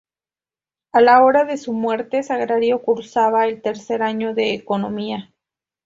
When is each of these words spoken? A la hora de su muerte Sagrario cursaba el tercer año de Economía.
A 0.93 0.99
la 0.99 1.21
hora 1.23 1.45
de 1.45 1.57
su 1.57 1.73
muerte 1.73 2.23
Sagrario 2.23 2.81
cursaba 2.81 3.45
el 3.45 3.61
tercer 3.61 4.01
año 4.01 4.33
de 4.33 4.55
Economía. 4.55 5.31